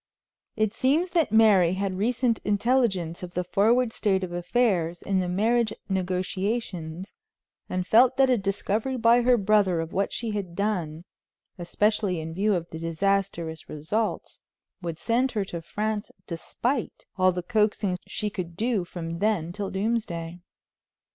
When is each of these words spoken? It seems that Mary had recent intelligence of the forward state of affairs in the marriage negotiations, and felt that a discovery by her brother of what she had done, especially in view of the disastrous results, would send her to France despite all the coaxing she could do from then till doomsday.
It 0.55 0.73
seems 0.73 1.11
that 1.11 1.31
Mary 1.31 1.73
had 1.75 1.93
recent 1.95 2.39
intelligence 2.39 3.21
of 3.21 3.35
the 3.35 3.43
forward 3.43 3.93
state 3.93 4.23
of 4.23 4.31
affairs 4.31 5.03
in 5.03 5.19
the 5.19 5.29
marriage 5.29 5.71
negotiations, 5.89 7.13
and 7.69 7.85
felt 7.85 8.17
that 8.17 8.27
a 8.27 8.35
discovery 8.35 8.97
by 8.97 9.21
her 9.21 9.37
brother 9.37 9.79
of 9.79 9.93
what 9.93 10.11
she 10.11 10.31
had 10.31 10.55
done, 10.55 11.05
especially 11.59 12.19
in 12.19 12.33
view 12.33 12.55
of 12.55 12.67
the 12.71 12.79
disastrous 12.79 13.69
results, 13.69 14.41
would 14.81 14.97
send 14.97 15.33
her 15.33 15.45
to 15.45 15.61
France 15.61 16.09
despite 16.25 17.05
all 17.15 17.31
the 17.31 17.43
coaxing 17.43 17.97
she 18.07 18.31
could 18.31 18.57
do 18.57 18.83
from 18.83 19.19
then 19.19 19.53
till 19.53 19.69
doomsday. 19.69 20.39